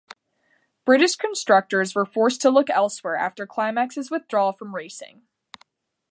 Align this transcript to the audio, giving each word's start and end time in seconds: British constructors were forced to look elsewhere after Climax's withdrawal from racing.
British 0.83 1.15
constructors 1.15 1.93
were 1.93 2.07
forced 2.07 2.41
to 2.41 2.49
look 2.49 2.71
elsewhere 2.71 3.15
after 3.15 3.45
Climax's 3.45 4.09
withdrawal 4.09 4.51
from 4.51 4.73
racing. 4.73 5.27